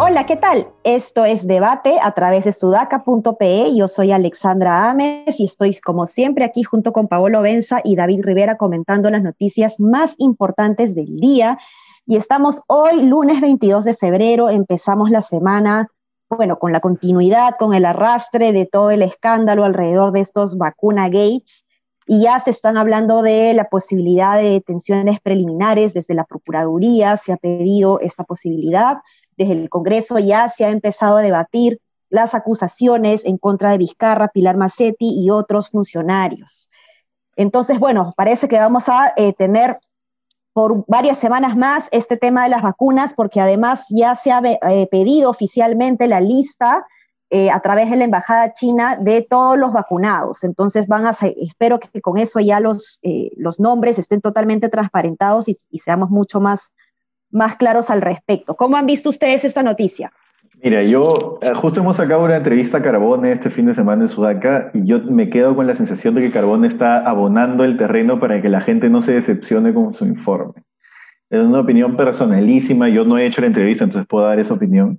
[0.00, 0.68] Hola, ¿qué tal?
[0.84, 3.76] Esto es Debate a través de sudaca.pe.
[3.76, 8.22] Yo soy Alexandra Ames y estoy como siempre aquí junto con Paolo Benza y David
[8.22, 11.58] Rivera comentando las noticias más importantes del día.
[12.06, 15.88] Y estamos hoy, lunes 22 de febrero, empezamos la semana,
[16.30, 21.08] bueno, con la continuidad, con el arrastre de todo el escándalo alrededor de estos vacuna
[21.08, 21.66] gates.
[22.06, 27.32] Y ya se están hablando de la posibilidad de detenciones preliminares desde la Procuraduría, se
[27.32, 28.98] ha pedido esta posibilidad
[29.38, 34.28] desde el Congreso ya se ha empezado a debatir las acusaciones en contra de Vizcarra,
[34.28, 36.68] Pilar Macetti y otros funcionarios.
[37.36, 39.78] Entonces, bueno, parece que vamos a eh, tener
[40.58, 44.88] por varias semanas más este tema de las vacunas, porque además ya se ha eh,
[44.90, 46.84] pedido oficialmente la lista
[47.30, 50.42] eh, a través de la Embajada China de todos los vacunados.
[50.42, 53.00] Entonces, van a espero que con eso ya los,
[53.36, 56.72] los nombres estén totalmente transparentados y seamos mucho más
[57.30, 58.56] más claros al respecto.
[58.56, 60.12] ¿Cómo han visto ustedes esta noticia?
[60.62, 64.08] Mira, yo eh, justo hemos sacado una entrevista a Carbone este fin de semana en
[64.08, 68.18] Sudaca y yo me quedo con la sensación de que Carbone está abonando el terreno
[68.18, 70.64] para que la gente no se decepcione con su informe.
[71.30, 74.98] Es una opinión personalísima, yo no he hecho la entrevista, entonces puedo dar esa opinión,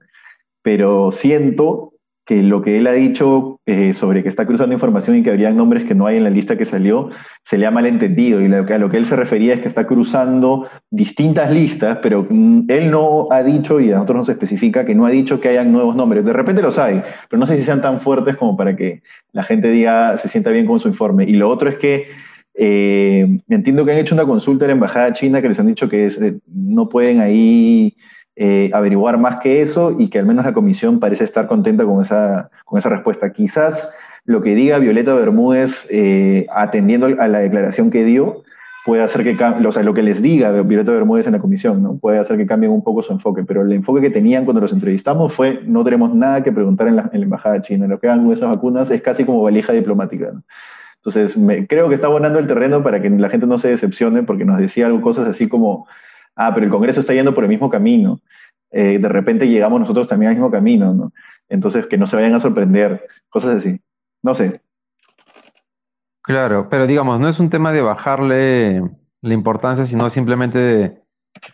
[0.62, 1.94] pero siento
[2.30, 5.50] que lo que él ha dicho eh, sobre que está cruzando información y que habría
[5.50, 7.10] nombres que no hay en la lista que salió,
[7.42, 8.40] se le ha malentendido.
[8.40, 11.98] Y lo que, a lo que él se refería es que está cruzando distintas listas,
[12.04, 15.40] pero mm, él no ha dicho, y a nosotros nos especifica, que no ha dicho
[15.42, 16.24] que hayan nuevos nombres.
[16.24, 19.42] De repente los hay, pero no sé si sean tan fuertes como para que la
[19.42, 21.24] gente diga, se sienta bien con su informe.
[21.24, 22.10] Y lo otro es que
[22.54, 25.90] eh, entiendo que han hecho una consulta en la Embajada China que les han dicho
[25.90, 27.96] que eh, no pueden ahí
[28.42, 32.02] eh, averiguar más que eso y que al menos la comisión parece estar contenta con
[32.02, 33.34] esa, con esa respuesta.
[33.34, 38.44] Quizás lo que diga Violeta Bermúdez eh, atendiendo a la declaración que dio
[38.86, 39.38] puede hacer que,
[39.68, 41.98] o sea, lo que les diga Violeta Bermúdez en la comisión, ¿no?
[41.98, 44.72] puede hacer que cambien un poco su enfoque, pero el enfoque que tenían cuando los
[44.72, 48.32] entrevistamos fue no tenemos nada que preguntar en la, embajada china, lo que hagan con
[48.32, 50.32] esas vacunas es casi como valija diplomática.
[50.96, 54.24] Entonces, me, creo que está abonando el terreno para que la gente no se decepcione,
[54.24, 55.88] porque nos decía algo, cosas así como,
[56.36, 58.20] ah, pero el Congreso está yendo por el mismo camino.
[58.72, 61.12] Eh, de repente llegamos nosotros también al mismo camino, ¿no?
[61.48, 63.80] Entonces, que no se vayan a sorprender, cosas así.
[64.22, 64.62] No sé.
[66.22, 68.84] Claro, pero digamos, no es un tema de bajarle
[69.22, 71.02] la importancia, sino simplemente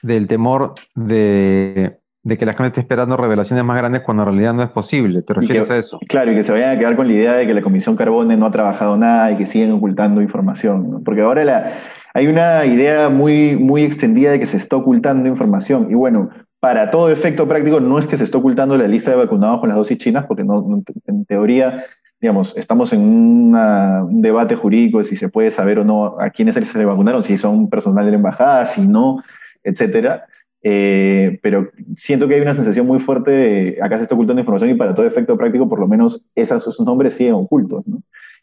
[0.01, 4.63] del temor de, que la gente esté esperando revelaciones más grandes cuando en realidad no
[4.63, 5.21] es posible.
[5.21, 5.99] ¿Te refieres a eso?
[6.09, 8.35] Claro, y que se vayan a quedar con la idea de que la Comisión Carbone
[8.35, 11.03] no ha trabajado nada y que siguen ocultando información.
[11.03, 11.73] Porque ahora la,
[12.13, 15.87] hay una idea muy, muy extendida de que se está ocultando información.
[15.89, 16.29] Y bueno,
[16.59, 19.69] para todo efecto práctico, no es que se esté ocultando la lista de vacunados con
[19.69, 21.85] las dosis chinas, porque no, en teoría,
[22.19, 26.55] digamos, estamos en un debate jurídico de si se puede saber o no a quiénes
[26.55, 29.23] se le vacunaron, si son personal de la embajada, si no,
[29.63, 30.25] etcétera.
[30.67, 34.71] Eh, pero siento que hay una sensación muy fuerte de acá se está ocultando información
[34.71, 37.85] y para todo efecto práctico, por lo menos esos nombres siguen ocultos.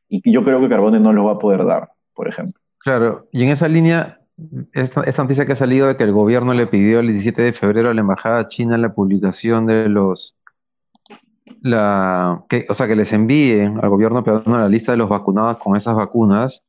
[0.08, 2.60] Y yo creo que Carbone no los va a poder dar, por ejemplo.
[2.78, 4.20] Claro, y en esa línea,
[4.72, 7.90] esta, noticia que ha salido de que el gobierno le pidió el 17 de febrero
[7.90, 10.36] a la embajada china la publicación de los
[11.60, 15.58] la que, o sea que les envíe al gobierno peruano la lista de los vacunados
[15.58, 16.64] con esas vacunas.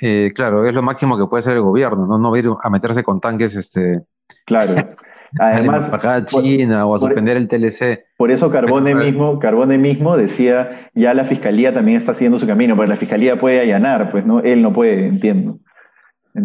[0.00, 2.48] Eh, claro es lo máximo que puede hacer el gobierno no no va a ir
[2.60, 4.02] a meterse con tanques este
[4.44, 4.74] claro.
[5.38, 9.78] además a la embajada china o a suspender el TLC por eso Carbone mismo Carbone
[9.78, 14.10] mismo decía ya la fiscalía también está haciendo su camino porque la fiscalía puede allanar
[14.10, 15.60] pues no él no puede entiendo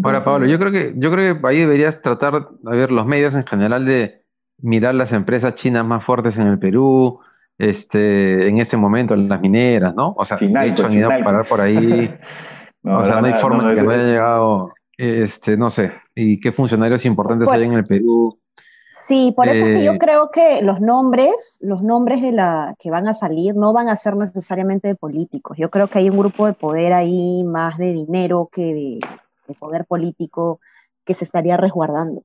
[0.04, 3.34] Ahora, Pablo, yo creo que, yo creo que ahí deberías tratar, a ver, los medios
[3.34, 4.24] en general de
[4.62, 7.20] mirar las empresas chinas más fuertes en el Perú,
[7.58, 10.14] este, en este momento, las mineras, ¿no?
[10.16, 12.14] O sea, de hecho han ido a parar por ahí.
[12.84, 16.52] o sea, no hay forma de que no haya llegado, este, no sé, y qué
[16.52, 18.40] funcionarios importantes hay en el Perú.
[18.88, 22.76] Sí, por eso es que yo eh, creo que los nombres, los nombres de la
[22.80, 25.58] que van a salir no van a ser necesariamente de políticos.
[25.60, 29.00] Yo creo que hay un grupo de poder ahí más de dinero que de,
[29.50, 30.62] de poder político
[31.06, 32.24] que se estaría resguardando.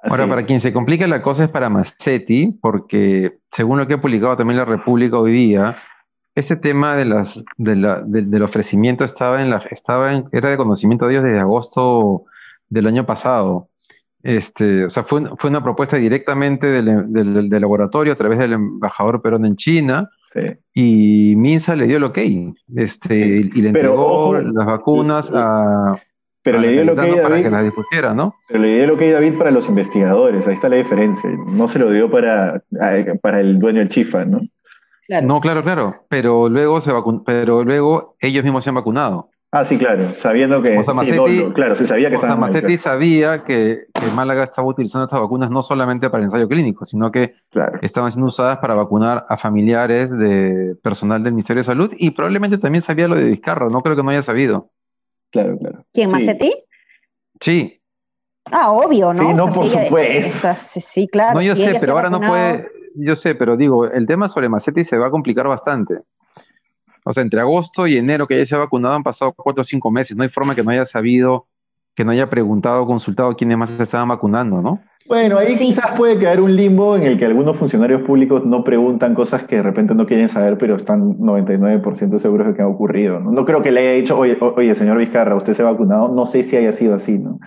[0.00, 4.00] Ahora, para quien se complica la cosa es para Massetti, porque según lo que ha
[4.00, 5.76] publicado también la República hoy día,
[6.36, 11.14] ese tema de las, del ofrecimiento estaba en la, estaba en, era de conocimiento de
[11.14, 12.24] ellos desde agosto
[12.68, 13.70] del año pasado.
[14.22, 19.20] Este, o sea, fue, fue una propuesta directamente del, del, laboratorio a través del embajador
[19.20, 20.10] Perón en China,
[20.74, 22.18] y Minsa le dio el ok,
[22.76, 26.00] este, y le entregó las vacunas a...
[26.42, 28.34] Pero le dio el ok David, que las discutiera, ¿no?
[28.48, 31.30] Pero le dio el ok David para los investigadores, ahí está la diferencia.
[31.48, 32.62] No se lo dio para,
[33.20, 34.40] para el dueño del Chifa, ¿no?
[35.22, 36.04] No, claro, claro.
[36.08, 36.92] Pero luego se
[37.24, 39.30] pero luego ellos mismos se han vacunado.
[39.50, 40.76] Ah, sí, claro, sabiendo que
[41.54, 46.10] claro, se sabía que estaban Macetti sabía que, Málaga estaba utilizando estas vacunas no solamente
[46.10, 47.34] para el ensayo clínico, sino que
[47.80, 52.58] estaban siendo usadas para vacunar a familiares de personal del Ministerio de Salud y probablemente
[52.58, 54.68] también sabía lo de Vizcarra, no creo que no haya sabido.
[55.30, 55.84] Claro, claro.
[55.94, 56.52] ¿Quién, Macetti?
[57.40, 57.80] Sí.
[58.52, 59.20] Ah, obvio, ¿no?
[59.20, 60.48] Sí, no, por supuesto.
[60.54, 61.38] sí, claro.
[61.38, 64.84] No, yo sé, pero ahora no puede, yo sé, pero digo, el tema sobre Macetti
[64.84, 66.00] se va a complicar bastante.
[67.08, 69.64] O sea, entre agosto y enero que ya se ha vacunado han pasado cuatro o
[69.64, 70.14] cinco meses.
[70.14, 71.46] No hay forma que no haya sabido,
[71.96, 74.82] que no haya preguntado o consultado quiénes más se estaban vacunando, ¿no?
[75.06, 79.14] Bueno, ahí quizás puede quedar un limbo en el que algunos funcionarios públicos no preguntan
[79.14, 83.20] cosas que de repente no quieren saber, pero están 99% seguros de que ha ocurrido.
[83.20, 83.32] ¿no?
[83.32, 86.14] no creo que le haya dicho, oye, oye, señor Vizcarra, usted se ha vacunado.
[86.14, 87.40] No sé si haya sido así, ¿no?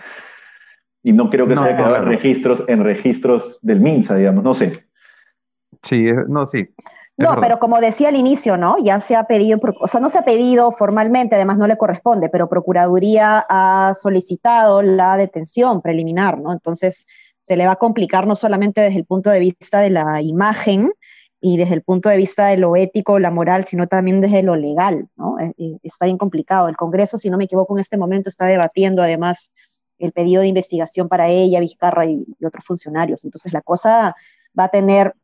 [1.04, 4.54] Y no creo que se haya quedado en registros, en registros del MINSA, digamos, no
[4.54, 4.86] sé.
[5.82, 6.68] Sí, no, sí.
[7.22, 8.76] No, pero como decía al inicio, ¿no?
[8.82, 12.28] Ya se ha pedido, o sea, no se ha pedido formalmente, además no le corresponde,
[12.28, 16.52] pero Procuraduría ha solicitado la detención preliminar, ¿no?
[16.52, 17.06] Entonces
[17.40, 20.92] se le va a complicar no solamente desde el punto de vista de la imagen
[21.40, 24.54] y desde el punto de vista de lo ético, la moral, sino también desde lo
[24.54, 25.36] legal, ¿no?
[25.40, 26.68] Eh, eh, está bien complicado.
[26.68, 29.52] El Congreso, si no me equivoco, en este momento está debatiendo además
[29.98, 33.24] el pedido de investigación para ella, Vizcarra y otros funcionarios.
[33.24, 34.14] Entonces la cosa
[34.58, 35.14] va a tener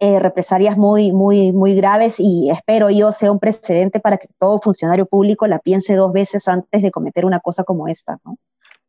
[0.00, 4.60] eh, represalias muy, muy, muy graves y espero yo sea un precedente para que todo
[4.60, 8.38] funcionario público la piense dos veces antes de cometer una cosa como esta, ¿no?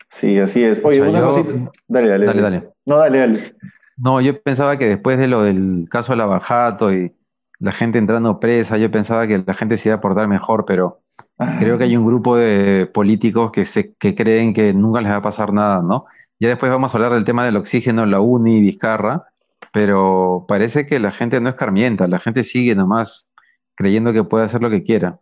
[0.09, 0.83] Sí, así es.
[0.83, 1.71] Oye, una cosita.
[1.87, 2.69] Dale, dale, dale, dale.
[2.85, 3.55] No, dale, dale.
[3.97, 7.13] No, yo pensaba que después de lo del caso de la Bajato y
[7.59, 11.01] la gente entrando presa, yo pensaba que la gente se iba a portar mejor, pero
[11.59, 15.17] creo que hay un grupo de políticos que, se, que creen que nunca les va
[15.17, 16.05] a pasar nada, ¿no?
[16.39, 19.25] Ya después vamos a hablar del tema del oxígeno, la UNI, Vizcarra,
[19.73, 23.27] pero parece que la gente no es carmienta, la gente sigue nomás
[23.75, 25.19] creyendo que puede hacer lo que quiera.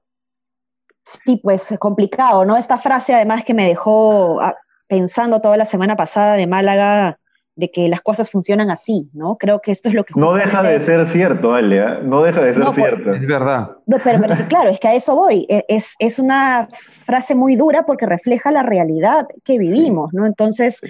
[1.03, 2.57] Sí, pues complicado, ¿no?
[2.57, 4.55] Esta frase además que me dejó ah,
[4.87, 7.19] pensando toda la semana pasada de Málaga,
[7.55, 9.35] de que las cosas funcionan así, ¿no?
[9.37, 10.13] Creo que esto es lo que...
[10.15, 13.13] No deja de ser cierto, Alia, no deja de ser cierto.
[13.13, 13.71] Es verdad.
[14.03, 15.45] pero, claro, es que a eso voy.
[15.49, 20.25] E, es, es, una frase muy dura porque refleja la realidad que vivimos, ¿no?
[20.25, 20.81] Entonces...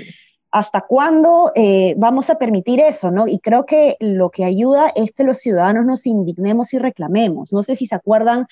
[0.51, 3.11] ¿Hasta cuándo eh, vamos a permitir eso?
[3.11, 3.27] ¿no?
[3.27, 7.51] Y creo que lo que ayuda es que los ciudadanos nos indignemos y reclamemos.
[7.51, 8.47] No sé si se acuerdan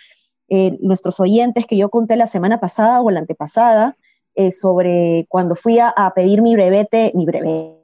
[0.49, 3.97] eh, nuestros oyentes que yo conté la semana pasada o la antepasada
[4.35, 7.74] eh, sobre cuando fui a, a, pedir mi brevete, mi brevete,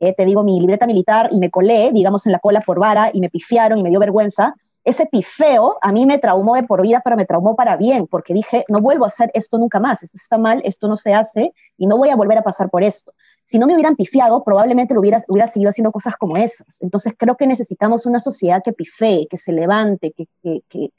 [0.00, 3.10] Eh, te digo, mi libreta militar y me colé, digamos, en la cola por vara
[3.12, 6.80] y me pifiaron y me dio vergüenza, ese pifeo a mí me traumó de por
[6.80, 10.02] vida, pero me traumó para bien, porque dije, no vuelvo a hacer esto nunca más,
[10.02, 12.82] esto está mal, esto no se hace y no voy a volver a pasar por
[12.82, 13.12] esto.
[13.44, 16.80] Si no me hubieran pifiado, probablemente lo hubiera, hubiera seguido haciendo cosas como esas.
[16.80, 20.92] Entonces creo que necesitamos una sociedad que pifee, que se levante, que, que, que,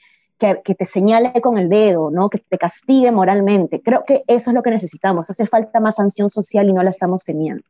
[0.63, 2.29] que, te señale con el dedo, ¿no?
[2.29, 3.81] que te castigue moralmente.
[3.81, 5.29] Creo que eso es lo que necesitamos.
[5.29, 7.63] Hace falta más sanción social y no la estamos teniendo.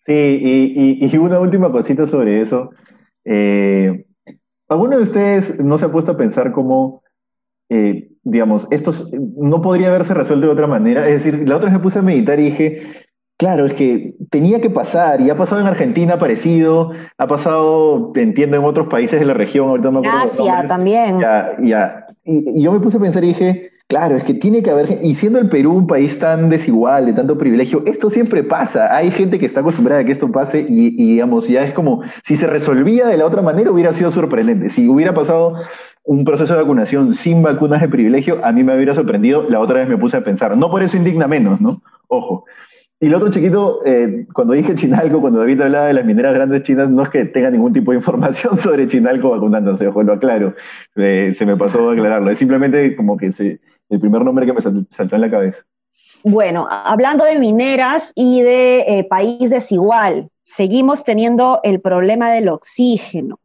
[0.00, 2.70] Sí, y, una última cosita sobre eso.
[3.24, 4.06] Eh,
[4.68, 7.02] ¿Alguno de ustedes no se ha puesto a pensar cómo,
[7.68, 8.92] eh, digamos, esto
[9.36, 11.06] no podría haberse resuelto de otra manera?
[11.06, 12.82] Es decir, la otra vez me puse a meditar y dije,
[13.36, 18.56] claro, es que tenía que pasar, y ha pasado en Argentina parecido, ha pasado, entiendo,
[18.56, 21.20] en otros países de la región, ahorita me Asia también.
[21.20, 22.06] Ya, ya.
[22.24, 25.16] y yo me puse a pensar y dije, Claro, es que tiene que haber, y
[25.16, 28.94] siendo el Perú un país tan desigual, de tanto privilegio, esto siempre pasa.
[28.94, 32.36] Hay gente que está acostumbrada a que esto pase y, digamos, ya es como, si
[32.36, 34.68] se resolvía de la otra manera hubiera sido sorprendente.
[34.68, 35.48] Si hubiera pasado
[36.04, 39.50] un proceso de vacunación sin vacunas de privilegio, a mí me hubiera sorprendido.
[39.50, 41.82] La otra vez me puse a pensar, no por eso indigna menos, ¿no?
[42.06, 42.44] Ojo.
[43.00, 46.62] Y el otro chiquito, eh, cuando dije Chinalco, cuando David hablaba de las mineras grandes
[46.62, 50.54] chinas, no es que tenga ningún tipo de información sobre Chinalco vacunándose, ojo, lo aclaro.
[50.94, 52.30] Eh, se me pasó a aclararlo.
[52.30, 55.62] Es simplemente como que se, el primer nombre que me saltó en la cabeza.
[56.22, 63.40] Bueno, hablando de mineras y de eh, país desigual, seguimos teniendo el problema del oxígeno.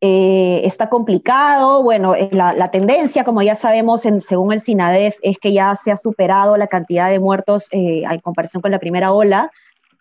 [0.00, 1.82] Eh, está complicado.
[1.82, 5.96] Bueno, eh, la, tendencia, como ya sabemos, según el SINADEF, es que ya se ha
[5.96, 9.50] superado la cantidad de muertos en comparación con la primera ola,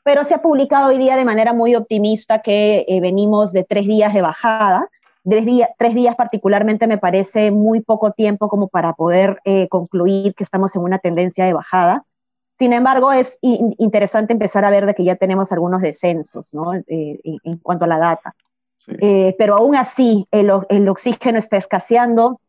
[0.03, 4.13] pero se ha publicado hoy día de manera muy optimista que venimos de tres días
[4.13, 4.89] de bajada.
[5.27, 5.45] Tres,
[5.77, 10.83] tres, días particularmente me parece muy poco tiempo como para poder concluir que estamos en
[10.83, 12.05] una tendencia de bajada.
[12.51, 16.73] Sin embargo, es interesante empezar a ver de que ya tenemos algunos descensos ¿no?
[16.75, 18.35] en cuanto a la data.
[18.87, 22.39] Eh, pero aún así el, el, oxígeno está escaseando,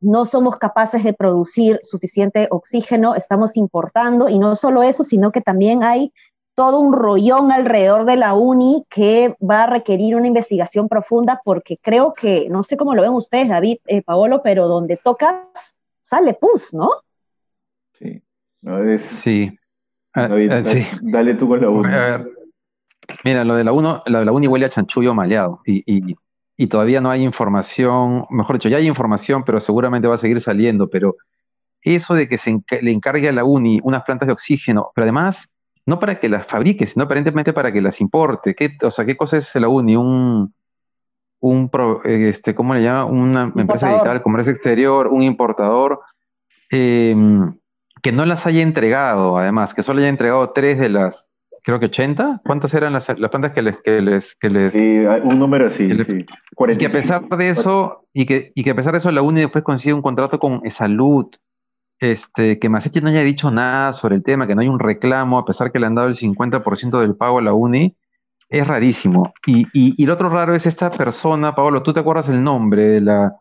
[0.00, 5.42] no somos capaces de producir suficiente oxígeno, estamos importando y no solo eso, sino que
[5.42, 6.12] también hay
[6.54, 11.78] todo un rollón alrededor de la uni que va a requerir una investigación profunda porque
[11.80, 16.34] creo que, no sé cómo lo ven ustedes, David, eh, Paolo, pero donde tocas sale
[16.34, 16.90] pus, ¿no?
[17.92, 18.22] Sí.
[19.22, 19.58] sí.
[20.12, 20.62] Ah, David, ah,
[21.02, 21.88] dale, tú con la uni.
[23.24, 26.14] Mira, lo de la, uno, de la uni huele a chanchullo maleado y, y,
[26.56, 30.40] y, todavía no hay información, mejor dicho, ya hay información, pero seguramente va a seguir
[30.40, 31.16] saliendo, pero
[31.80, 35.50] eso de que se le encargue a la uni unas plantas de oxígeno, pero además
[35.86, 38.54] no para que las fabrique, sino aparentemente para que las importe.
[38.54, 39.96] ¿Qué, o sea, ¿qué cosa es la uni?
[39.96, 40.54] Un,
[41.40, 41.70] un
[42.04, 43.04] este, ¿cómo le llama?
[43.04, 46.00] Una empresa dedicada al comercio exterior, un importador,
[46.70, 47.52] em,
[48.00, 51.32] que no las haya entregado, además, que solo haya entregado tres de las,
[51.64, 52.42] creo que 80.
[52.44, 55.90] ¿Cuántas eran las, las plantas que les, que les, que les Sí, un número así,
[56.04, 56.24] sí.
[56.68, 59.22] Y que a pesar de eso, y que, y que a pesar de eso, la
[59.22, 61.26] UNI después consigue un contrato con Salud,
[62.02, 65.38] este, que Macetti no haya dicho nada sobre el tema, que no hay un reclamo,
[65.38, 67.96] a pesar que le han dado el 50% del pago a la UNI,
[68.48, 69.32] es rarísimo.
[69.46, 73.00] Y, y, lo otro raro es esta persona, Pablo, ¿tú te acuerdas el nombre de
[73.02, 73.36] la,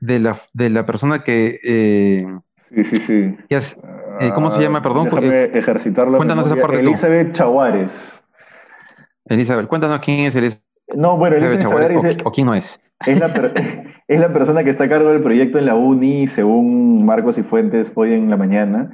[0.00, 1.60] de la, de la persona que...
[1.62, 2.26] Eh,
[2.74, 3.36] sí, sí, sí.
[3.50, 4.78] Eh, ¿Cómo se llama?
[4.78, 5.04] Ah, Perdón.
[5.04, 6.16] Déjame eh, ejercitarlo.
[6.16, 8.24] Cuéntanos esa parte Elizabeth Chaguares.
[9.26, 10.64] Elizabeth, cuéntanos quién es Elizabeth.
[10.96, 12.80] No, bueno, Elizabeth Chaguares, o, quién no es.
[13.06, 13.26] Es la,
[14.08, 17.42] es la persona que está a cargo del proyecto en la UNI, según Marcos y
[17.42, 18.90] Fuentes hoy en la mañana.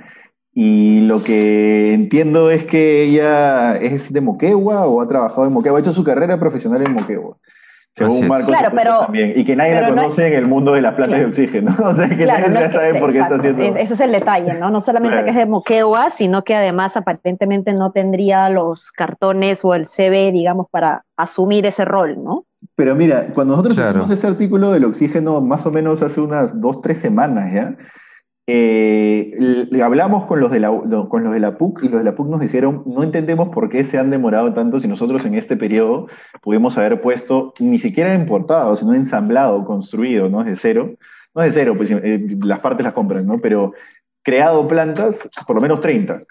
[0.53, 5.79] Y lo que entiendo es que ella es de Moquegua o ha trabajado en Moquegua,
[5.79, 7.37] ha hecho su carrera profesional en Moquegua.
[7.97, 9.33] Según Marcos claro, pero, también.
[9.37, 11.75] Y que nadie la conoce en el mundo de las plantas de oxígeno.
[11.83, 13.63] O sea, que nadie ya sabe por qué está haciendo.
[13.63, 14.71] Ese es el detalle, ¿no?
[14.71, 19.75] No solamente que es de Moquegua, sino que además aparentemente no tendría los cartones o
[19.75, 22.45] el CV, digamos, para asumir ese rol, ¿no?
[22.75, 26.81] Pero mira, cuando nosotros hicimos ese artículo del oxígeno, más o menos hace unas dos,
[26.81, 27.77] tres semanas ya,
[28.49, 30.69] eh, hablamos con los, de la,
[31.09, 33.69] con los de la PUC y los de la PUC nos dijeron, no entendemos por
[33.69, 36.07] qué se han demorado tanto si nosotros en este periodo
[36.43, 40.45] pudimos haber puesto, ni siquiera importado, sino ensamblado, construido, ¿no?
[40.45, 40.95] De cero.
[41.35, 43.41] No de cero, pues eh, las partes las compran, ¿no?
[43.41, 43.73] Pero
[44.23, 46.23] creado plantas, por lo menos 30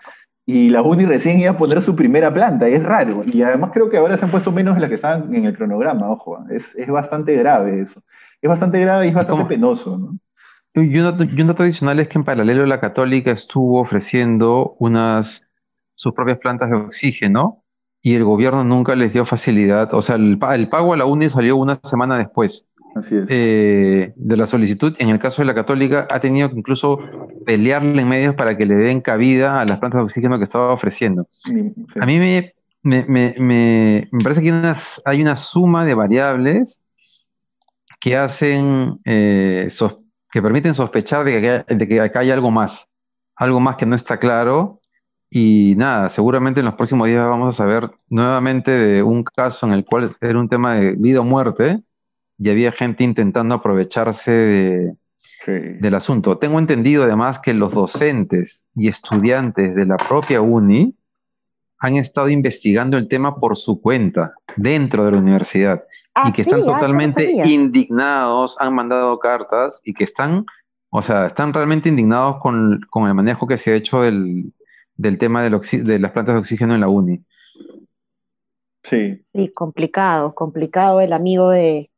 [0.46, 3.16] y la UNI recién iba a poner su primera planta, es raro.
[3.26, 5.58] Y además creo que ahora se han puesto menos de las que estaban en el
[5.58, 8.04] cronograma, ojo, es, es bastante grave eso.
[8.42, 10.20] Es bastante grave y es bastante penoso, ¿no?
[10.76, 14.76] Y un, dato, y un dato adicional es que en paralelo la católica estuvo ofreciendo
[14.78, 15.48] unas,
[15.96, 17.64] sus propias plantas de oxígeno
[18.02, 19.94] y el gobierno nunca les dio facilidad.
[19.94, 22.68] O sea, el, el pago a la UNI salió una semana después.
[23.28, 24.96] Eh, de la solicitud.
[25.00, 27.00] En el caso de la católica, ha tenido que incluso
[27.46, 30.72] pelearle en medios para que le den cabida a las plantas de oxígeno que estaba
[30.72, 31.28] ofreciendo.
[32.00, 36.82] A mí me, me, parece que hay una, hay una, suma de variables
[38.00, 39.68] que hacen, eh,
[40.32, 42.88] que permiten sospechar de que, de que acá hay algo más,
[43.36, 44.80] algo más que no está claro.
[45.30, 49.74] Y nada, seguramente en los próximos días vamos a saber nuevamente de un caso en
[49.74, 51.82] el cual era un tema de vida o muerte,
[52.38, 54.96] y había gente intentando aprovecharse
[55.46, 56.38] del asunto.
[56.38, 60.96] Tengo entendido además que los docentes y estudiantes de la propia uni
[61.78, 65.84] han estado investigando el tema por su cuenta dentro de la universidad
[66.28, 70.46] y que están ah, totalmente indignados, han mandado cartas y que están,
[70.90, 74.52] o sea, están realmente indignados con, el manejo que se ha hecho del,
[75.20, 77.22] tema de las plantas de oxígeno en la uni.
[78.84, 79.20] Sí.
[79.22, 81.92] Sí, complicado, complicado el amigo de,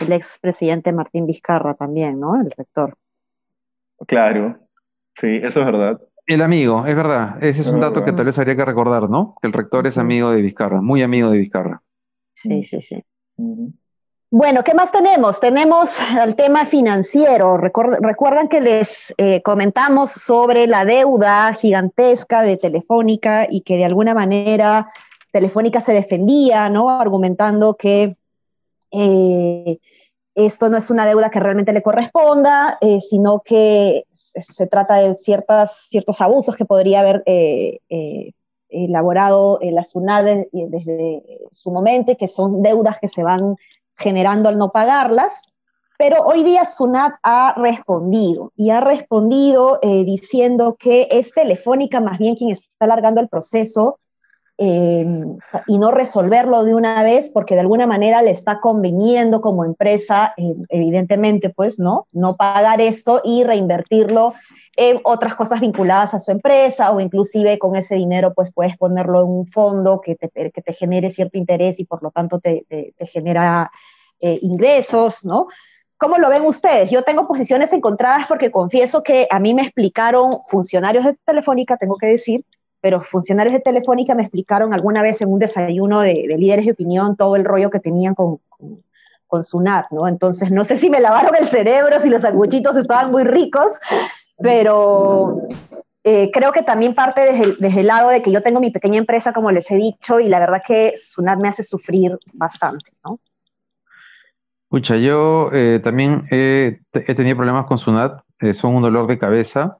[0.00, 2.40] el expresidente Martín Vizcarra también, ¿no?
[2.40, 2.94] El rector.
[4.06, 4.58] Claro,
[5.18, 6.00] sí, eso es verdad.
[6.26, 7.42] El amigo, es verdad.
[7.42, 9.36] Ese es un dato que tal vez habría que recordar, ¿no?
[9.40, 11.78] Que el rector es amigo de Vizcarra, muy amigo de Vizcarra.
[12.34, 13.02] Sí, sí, sí.
[14.28, 15.38] Bueno, ¿qué más tenemos?
[15.38, 17.56] Tenemos el tema financiero.
[17.56, 24.12] recuerdan que les eh, comentamos sobre la deuda gigantesca de Telefónica y que de alguna
[24.12, 24.88] manera
[25.30, 26.90] Telefónica se defendía, ¿no?
[26.90, 28.16] Argumentando que
[28.90, 29.78] eh,
[30.34, 35.14] esto no es una deuda que realmente le corresponda, eh, sino que se trata de
[35.14, 37.80] ciertas, ciertos abusos que podría haber eh,
[38.68, 43.56] elaborado la SUNAT desde su momento y que son deudas que se van
[43.94, 45.52] generando al no pagarlas.
[45.98, 52.34] Pero hoy día SUNAT ha respondido y ha respondido diciendo que es Telefónica más bien
[52.34, 53.98] quien está alargando el proceso
[54.58, 55.36] Em,
[55.66, 60.32] y no resolverlo de una vez porque de alguna manera le está conveniendo como empresa,
[60.38, 62.06] em, evidentemente, pues, ¿no?
[62.14, 64.32] No pagar esto y reinvertirlo
[64.74, 69.22] en otras cosas vinculadas a su empresa o inclusive con ese dinero pues puedes ponerlo
[69.22, 72.64] en un fondo que te, que te genere cierto interés y por lo tanto te,
[72.68, 73.70] te, genera
[74.20, 75.48] eh, ingresos, ¿no?
[75.98, 76.90] ¿Cómo lo ven ustedes?
[76.90, 81.96] Yo tengo posiciones encontradas porque confieso que a mí me explicaron funcionarios de Telefónica, tengo
[81.96, 82.44] que decir,
[82.86, 87.16] pero funcionarios de Telefónica me explicaron alguna vez en un desayuno de, líderes de opinión
[87.16, 88.38] todo el rollo que tenían con,
[89.26, 90.06] con, Sunat, ¿no?
[90.06, 93.80] Entonces, no sé si me lavaron el cerebro, si los sanguchitos estaban muy ricos,
[94.38, 95.42] pero
[96.04, 97.22] eh, creo que también parte
[97.58, 100.28] desde el, lado de que yo tengo mi pequeña empresa, como les he dicho, y
[100.28, 103.18] la verdad que Sunat me hace sufrir bastante, ¿no?
[104.70, 109.78] Yo eh, también he, tenido problemas con Sunat, eh, son un dolor de cabeza,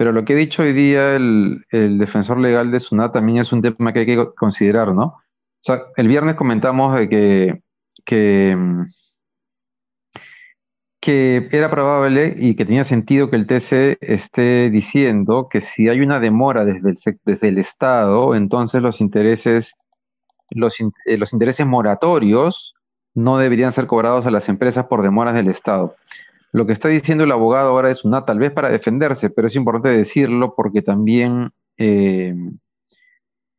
[0.00, 3.60] pero lo que ha dicho hoy día el, defensor legal de Sunat también es un
[3.60, 5.02] tema que hay que considerar, ¿no?
[5.04, 5.22] O
[5.60, 7.60] sea, el viernes comentamos de
[8.06, 8.86] que,
[11.02, 16.18] era probable y que tenía sentido que el TC esté diciendo que si hay una
[16.18, 19.74] demora desde el, desde el Estado, entonces los intereses,
[20.48, 22.74] los, eh, los intereses moratorios
[23.14, 25.94] no deberían ser cobrados a las empresas por demoras del Estado.
[26.52, 29.56] Lo que está diciendo el abogado ahora es una, tal vez para defenderse, pero es
[29.56, 32.34] importante decirlo porque también, eh,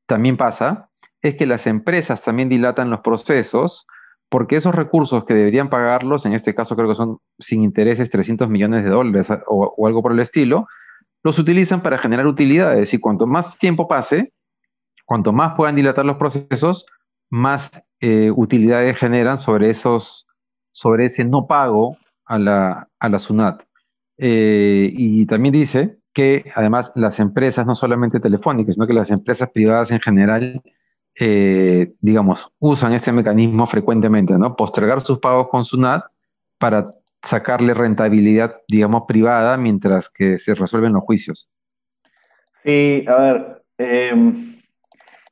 [0.05, 0.89] también pasa,
[1.21, 3.85] es que las empresas también dilatan los procesos
[4.31, 8.47] porque esos recursos que deberían pagarlos, en este caso creo que son sin intereses 300
[8.47, 10.67] millones de dólares o, algo por el estilo,
[11.21, 12.93] los utilizan para generar utilidades.
[12.93, 14.31] Y cuanto más tiempo pase,
[15.05, 16.85] cuanto más puedan dilatar los procesos,
[17.29, 20.25] más eh, utilidades generan sobre, esos,
[20.71, 21.97] sobre ese no pago
[22.31, 23.63] a la, a la SUNAT.
[24.17, 29.49] Eh, y también dice que además las empresas, no solamente telefónicas, sino que las empresas
[29.51, 30.61] privadas en general,
[31.19, 34.55] eh, digamos, usan este mecanismo frecuentemente, ¿no?
[34.55, 36.05] Postergar sus pagos con SUNAT
[36.57, 41.49] para sacarle rentabilidad, digamos, privada mientras que se resuelven los juicios.
[42.63, 44.55] Sí, a ver, em,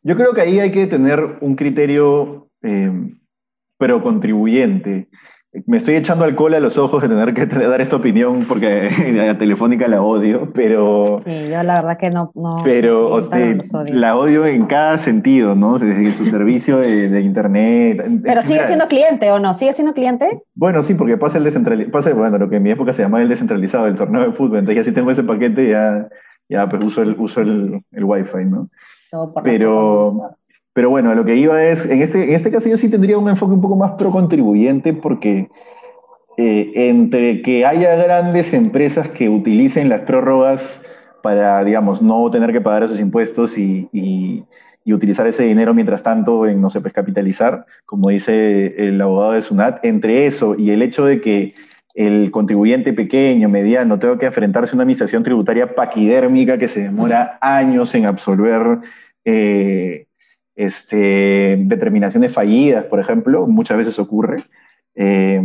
[0.04, 2.92] yo creo que ahí hay que tener un criterio eh,
[3.80, 5.08] pero contribuyente.
[5.66, 8.90] Me estoy echando alcohol a los ojos de tener que dar esta opinión porque
[9.30, 11.20] a Telefónica la odio, pero...
[11.24, 12.32] Sí, yo la verdad que no...
[12.64, 13.18] pero
[13.88, 15.80] la odio en cada sentido, ¿no?
[15.80, 18.04] Desde su servicio de, Internet.
[18.24, 20.44] Pero sigue siendo cliente o no, ¿sigue siendo cliente?
[20.54, 23.24] Bueno, sí, porque pasa el descentralizado, pasa, bueno, lo que en mi época se llamaba
[23.24, 26.08] el descentralizado, el torneo de fútbol, entonces ya si tengo ese paquete ya,
[26.48, 28.70] ya pues uso el, uso el, el wifi, ¿no?
[29.44, 30.36] pero...
[30.80, 33.28] Pero bueno, lo que iba es, en este, en este caso yo sí tendría un
[33.28, 35.50] enfoque un poco más pro contribuyente porque
[36.38, 40.86] eh, entre que haya grandes empresas que utilicen las prórrogas
[41.22, 44.46] para, digamos, no tener que pagar esos impuestos y,
[44.86, 49.42] utilizar ese dinero mientras tanto en, no sé, pues capitalizar, como dice el abogado de
[49.42, 51.56] Sunat, entre eso y el hecho de que
[51.94, 57.38] el contribuyente pequeño, mediano, tenga que enfrentarse a una administración tributaria paquidérmica que se demora
[57.42, 58.80] años en absolver
[59.26, 60.06] eh,
[60.60, 64.44] este, determinaciones fallidas, por ejemplo, muchas veces ocurre.
[64.94, 65.42] Eh,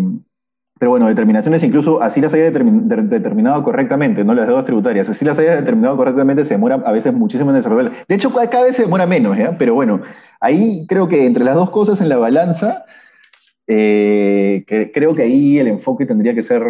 [0.76, 5.38] pero bueno, determinaciones incluso así las haya determinado correctamente, no las deudas tributarias, así las
[5.38, 7.92] haya determinado correctamente se demora a veces muchísimo en desarrollar.
[8.08, 10.02] De hecho, cada vez se demora menos, pero bueno,
[10.40, 12.84] ahí creo que entre las dos cosas en la balanza,
[13.68, 16.64] eh, creo que ahí el enfoque tendría que ser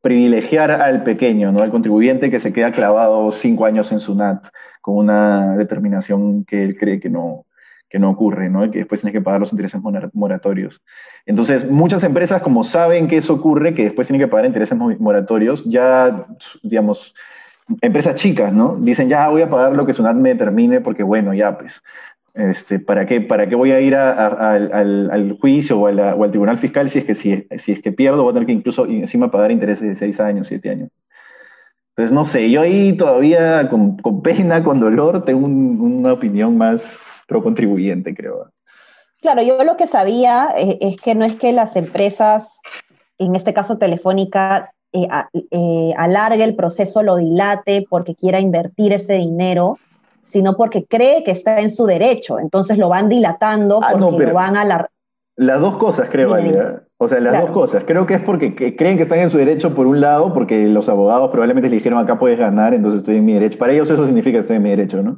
[0.00, 1.60] privilegiar al pequeño, ¿no?
[1.60, 4.46] al contribuyente que se queda clavado cinco años en su NAT
[4.80, 7.45] con una determinación que él cree que no,
[7.98, 8.70] no ocurre, ¿no?
[8.70, 9.80] que después tienes que pagar los intereses
[10.12, 10.82] moratorios.
[11.24, 15.64] Entonces, muchas empresas, como saben que eso ocurre, que después tienen que pagar intereses moratorios,
[15.64, 16.26] ya,
[16.62, 17.14] digamos,
[17.80, 18.76] empresas chicas, ¿no?
[18.76, 21.82] Dicen, ya voy a pagar lo que SUNAT me determine, porque bueno, ya pues,
[22.34, 26.98] este, ¿para, qué, ¿para qué voy a ir al, juicio o, al tribunal fiscal si
[26.98, 28.22] es, que, si, si, es que pierdo?
[28.22, 30.90] Voy a tener que incluso encima pagar intereses de seis años, siete años.
[31.96, 37.42] Entonces, no sé, yo ahí todavía con, pena, con dolor, tengo una opinión más pro
[37.42, 38.50] contribuyente, creo.
[39.20, 42.60] Claro, yo lo que sabía eh, es que no es que las empresas,
[43.18, 45.08] en este caso Telefónica, eh,
[45.50, 49.78] eh, alargue el proceso, lo dilate porque quiera invertir ese dinero,
[50.22, 52.38] sino porque cree que está en su derecho.
[52.38, 54.90] Entonces lo van dilatando ah, porque lo van a la...
[55.38, 56.34] Las dos cosas, creo,
[56.96, 57.84] O sea, las dos cosas.
[57.84, 60.88] Creo que es porque creen que están en su derecho por un lado, porque los
[60.88, 63.58] abogados probablemente le dijeron acá puedes ganar, entonces estoy en mi derecho.
[63.58, 65.16] Para ellos eso significa que estoy en mi derecho, ¿no?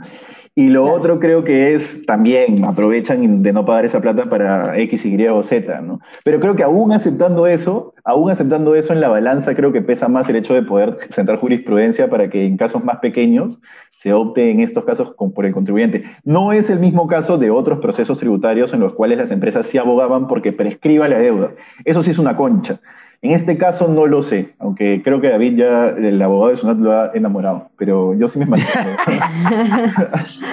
[0.59, 5.07] Y lo otro creo que es también aprovechan de no pagar esa plata para X,
[5.07, 6.01] Y o Z, ¿no?
[6.25, 10.09] Pero creo que aún aceptando eso, aún aceptando eso en la balanza, creo que pesa
[10.09, 13.61] más el hecho de poder centrar jurisprudencia para que en casos más pequeños
[13.95, 16.03] se opte en estos casos por el contribuyente.
[16.25, 19.79] No es el mismo caso de otros procesos tributarios en los cuales las empresas sí
[19.79, 21.53] abogaban porque prescriba la deuda.
[21.85, 22.81] Eso sí es una concha.
[23.21, 26.79] En este caso no lo sé, aunque creo que David ya, el abogado de Sunat,
[26.79, 28.97] lo ha enamorado, pero yo sí me mantengo.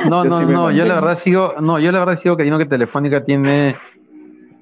[0.10, 3.23] no, no, no, yo la verdad sigo, no, yo la verdad sigo creyendo que Telefónica
[3.23, 3.75] tiene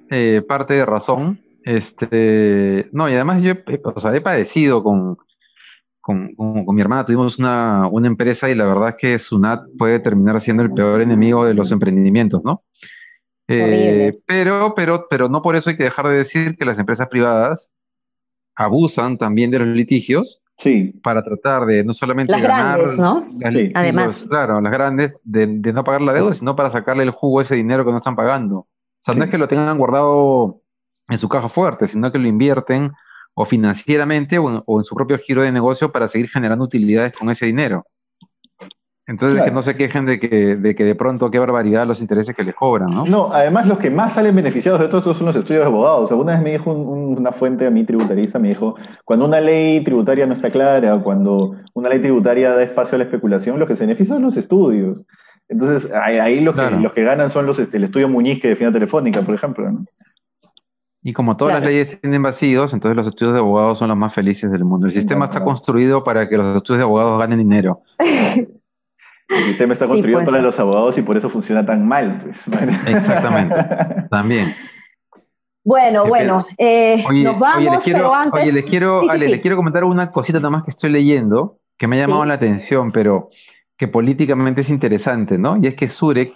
[0.09, 1.39] eh, parte de razón.
[1.63, 5.17] Este, no, y además yo o sea, he padecido con,
[6.01, 6.35] con,
[6.75, 10.73] mi hermana tuvimos una, empresa y la verdad es que Sunat puede terminar siendo el
[10.73, 12.63] peor enemigo de los emprendimientos, ¿no?
[13.47, 17.07] Eh, pero, pero, pero no por eso hay que dejar de decir que las empresas
[17.07, 17.71] privadas
[18.55, 20.93] abusan también de los litigios sí.
[21.03, 23.23] para tratar de no solamente las grandes, ¿no?
[23.51, 23.71] sí.
[23.73, 27.43] Además, claro, las grandes de, no pagar la deuda, sino para sacarle el jugo a
[27.43, 28.57] ese dinero que no están pagando.
[28.57, 28.67] O
[28.99, 30.61] sea, no es que lo tengan guardado
[31.09, 32.91] en su caja fuerte, sino que lo invierten
[33.33, 37.45] o financieramente o en, su propio giro de negocio para seguir generando utilidades con ese
[37.45, 37.85] dinero.
[39.05, 42.33] Entonces, que no se quejen de que, de que de pronto qué barbaridad los intereses
[42.33, 43.05] que les cobran, ¿no?
[43.05, 46.09] No, además los que más salen beneficiados de todo esto son los estudios de abogados.
[46.11, 50.25] Alguna vez me dijo una fuente a mí tributarista, me dijo, cuando una ley tributaria
[50.25, 53.85] no está clara, cuando una ley tributaria da espacio a la especulación, los que se
[53.85, 55.05] benefician son los estudios.
[55.49, 58.71] Entonces, ahí, los, que, los que ganan son los, este, el estudio Muñiz que define
[58.71, 59.69] Telefónica, por ejemplo.
[59.69, 59.85] ¿no?
[61.01, 64.13] Y como todas las leyes tienen vacíos, entonces los estudios de abogados son los más
[64.13, 64.87] felices del mundo.
[64.87, 67.81] El sistema está construido para que los estudios de abogados ganen dinero.
[69.29, 70.29] El sistema está construido pues.
[70.29, 72.19] para los abogados y por eso funciona tan mal.
[72.21, 72.39] Pues.
[72.88, 73.55] Exactamente,
[74.09, 74.53] también.
[75.65, 78.43] Bueno, bueno, eh, nos vamos, pero antes...
[78.43, 78.99] Oye, les quiero,
[79.41, 82.91] quiero comentar una cosita nada más que estoy leyendo, que me ha llamado la atención,
[82.91, 83.29] pero
[83.77, 85.57] que políticamente es interesante, ¿no?
[85.62, 86.33] Y es que Surek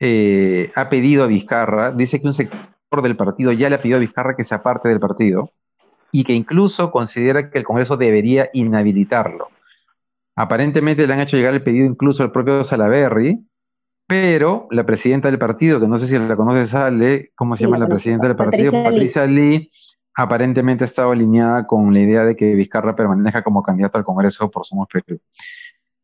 [0.00, 3.98] eh, ha pedido a Vizcarra, dice que un sector del partido ya le ha pedido
[3.98, 5.50] a Vizcarra que se aparte del partido
[6.10, 9.48] y que incluso considera que el Congreso debería inhabilitarlo.
[10.34, 13.38] Aparentemente le han hecho llegar el pedido incluso al propio Salaberry,
[14.06, 17.78] pero la presidenta del partido, que no sé si la conoce, sale, ¿cómo se llama
[17.78, 18.72] la presidenta del partido?
[18.72, 19.68] Patricia, Lee.
[20.14, 24.50] aparentemente ha estado alineada con la idea de que Vizcarra permanezca como candidato al Congreso
[24.50, 25.18] por Somos Perú.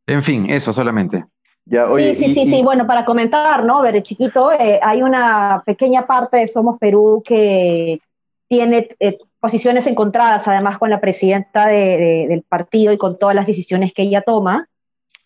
[0.07, 1.27] En fin, eso solamente.
[1.67, 2.63] sí, sí, sí, sí.
[2.63, 3.83] Bueno, para comentar, ¿no?
[3.83, 8.01] Ver, chiquito, eh, hay una pequeña parte de Somos Perú que
[8.49, 13.93] tiene eh, posiciones encontradas, además con la presidenta del partido y con todas las decisiones
[13.93, 14.69] que ella toma.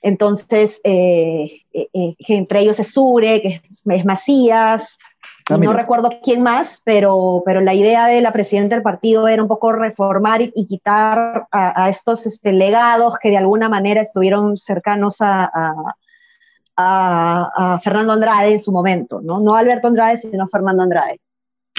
[0.03, 4.99] Entonces, eh, eh, eh, entre ellos es Sure, que es, Macías,
[5.49, 9.41] ah, no recuerdo quién más, pero, pero la idea de la presidenta del partido era
[9.41, 15.17] un poco reformar y, quitar a, estos este, legados que de alguna manera estuvieron cercanos
[15.21, 15.51] a,
[16.77, 19.39] a, Fernando Andrade en su momento, ¿no?
[19.39, 21.21] No Alberto Andrade, sino Fernando Andrade.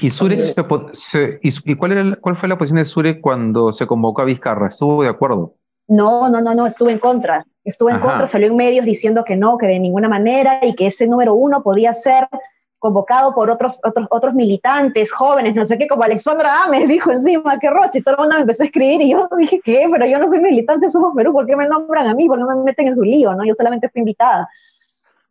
[0.04, 4.68] ¿Y, y, cuál, era, cuál fue la posición de Sure cuando se convocó a Vizcarra?
[4.68, 5.54] ¿Estuvo de acuerdo?
[5.88, 7.46] No, no, no, no, estuve en contra.
[7.64, 10.88] Estuve en contra, salió en medios diciendo que no, que de ninguna manera y que
[10.88, 12.28] ese número uno podía ser
[12.78, 17.58] convocado por otros, otros, otros militantes jóvenes, no sé qué, como Alexandra Ames dijo encima,
[17.58, 19.88] que roche, y todo el mundo me empezó a escribir y yo dije, ¿qué?
[19.90, 22.26] Pero yo no soy militante, somos Perú, ¿por qué me nombran a mí?
[22.26, 23.32] ¿Por qué no me meten en su lío?
[23.32, 23.46] ¿no?
[23.46, 24.46] Yo solamente fui invitada.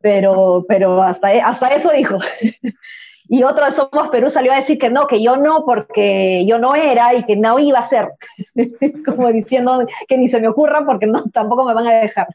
[0.01, 2.17] Pero, pero hasta, hasta eso dijo.
[3.29, 6.59] y otro de Somos Perú salió a decir que no, que yo no, porque yo
[6.59, 8.09] no era y que no iba a ser,
[9.05, 12.27] como diciendo que ni se me ocurra porque no, tampoco me van a dejar.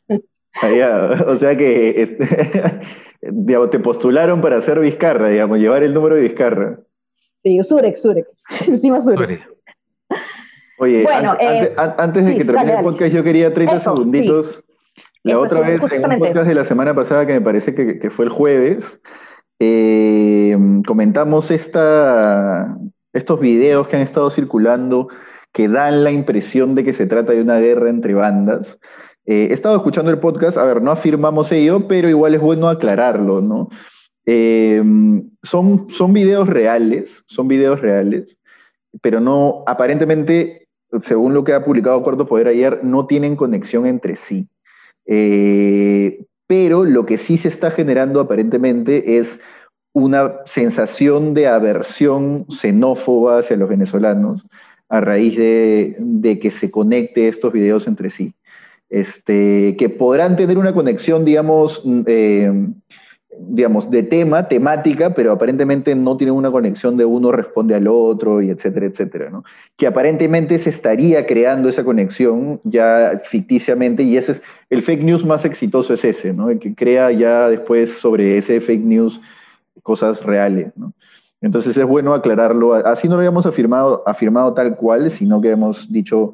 [0.63, 2.27] Ah, o sea que este,
[3.23, 6.79] digamos, te postularon para ser Vizcarra, digamos, llevar el número de Vizcarra.
[7.45, 8.27] Sí, Surek, Surek,
[8.67, 9.47] encima Surek.
[10.81, 11.05] Oye,
[11.41, 14.63] eh, antes, de que termine el podcast, yo quería 30 segunditos.
[15.25, 18.11] La otra vez, en un podcast de la semana pasada, que me parece que, que
[18.11, 19.01] fue el jueves,
[19.59, 22.77] eh, comentamos esta,
[23.13, 25.09] estos videos que han estado circulando
[25.53, 28.79] que dan la impresión de que se trata de una guerra entre bandas.
[29.25, 32.69] Eh, he estado escuchando el podcast, a ver, no afirmamos ello, pero igual es bueno
[32.69, 33.69] aclararlo, ¿no?
[34.25, 34.83] Eh,
[35.43, 38.39] son, son videos reales, son videos reales,
[39.01, 40.69] pero no, aparentemente,
[41.03, 44.49] según lo que ha publicado Cuarto Poder ayer, no tienen conexión entre sí.
[45.07, 49.39] Eh, pero lo que sí se está generando aparentemente es
[49.93, 54.45] una sensación de aversión xenófoba hacia los venezolanos
[54.89, 58.33] a raíz de, que se conecte estos videos entre sí.
[58.89, 62.51] Este, que podrán tener una conexión, digamos, eh,
[63.37, 68.41] digamos, de tema, temática, pero aparentemente no tienen una conexión de uno responde al otro
[68.41, 69.45] y etcétera, etcétera, ¿no?
[69.77, 75.25] Que aparentemente se estaría creando esa conexión ya ficticiamente y ese es el fake news
[75.25, 76.49] más exitoso es ese, ¿no?
[76.51, 79.21] El que crea ya después sobre ese fake news
[79.83, 80.95] cosas reales, ¿no?
[81.41, 85.93] Entonces es bueno aclararlo, así no lo habíamos afirmado, afirmado tal cual, sino que hemos
[85.93, 86.33] dicho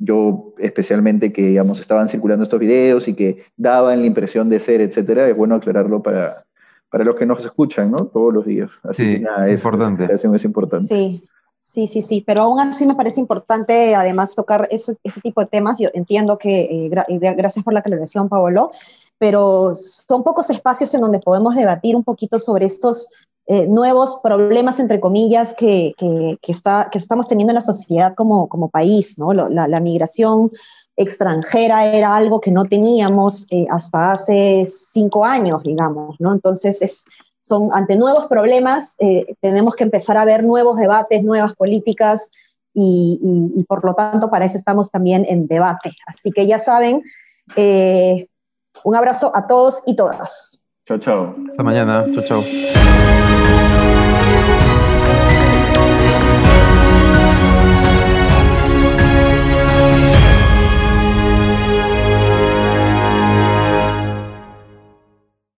[0.00, 4.80] yo especialmente que digamos, estaban circulando estos videos y que daban la impresión de ser,
[4.80, 6.46] etcétera, es bueno aclararlo para,
[6.90, 8.06] para los que nos escuchan, ¿no?
[8.06, 8.80] Todos los días.
[8.82, 10.08] Así sí, que nada, es importante.
[10.12, 10.86] es importante.
[10.86, 11.28] Sí,
[11.60, 15.48] sí, sí, sí, pero aún así me parece importante además tocar ese, ese tipo de
[15.48, 15.78] temas.
[15.78, 16.90] Yo entiendo que, eh,
[17.36, 18.70] gracias por la aclaración, Paolo,
[19.18, 23.08] pero son pocos espacios en donde podemos debatir un poquito sobre estos
[23.52, 28.48] eh, nuevos problemas, entre comillas, que, que, está, que, estamos teniendo en la sociedad como,
[28.48, 29.32] como país, ¿no?
[29.32, 30.52] La, migración
[30.94, 36.32] extranjera era algo que no teníamos eh, hasta hace cinco años, digamos, ¿no?
[36.32, 37.06] Entonces, es,
[37.40, 42.30] son ante nuevos problemas, eh, tenemos que empezar a ver nuevos debates, nuevas políticas
[42.72, 45.90] y, por lo tanto para eso estamos también en debate.
[46.06, 47.02] Así que ya saben,
[47.56, 50.60] un abrazo a todos y todas.
[50.90, 51.34] Chao, chao.
[51.50, 52.04] Hasta mañana.
[52.12, 52.42] Chao, chao.